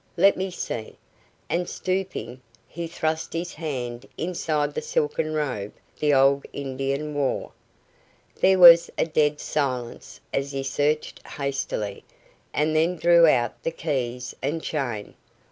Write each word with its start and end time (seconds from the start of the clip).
Let 0.17 0.35
me 0.35 0.49
see," 0.49 0.97
and 1.47 1.69
stooping, 1.69 2.41
he 2.67 2.87
thrust 2.87 3.33
his 3.33 3.53
hand 3.53 4.07
inside 4.17 4.73
the 4.73 4.81
silken 4.81 5.31
robe 5.35 5.73
the 5.99 6.11
old 6.11 6.47
Indian 6.53 7.13
wore. 7.13 7.51
There 8.37 8.57
was 8.57 8.89
a 8.97 9.05
dead 9.05 9.39
silence 9.39 10.19
as 10.33 10.53
he 10.53 10.63
searched 10.63 11.23
hastily, 11.27 12.03
and 12.51 12.75
then 12.75 12.95
drew 12.95 13.27
out 13.27 13.61
the 13.61 13.69
keys 13.69 14.35
and 14.41 14.59
chain. 14.63 15.13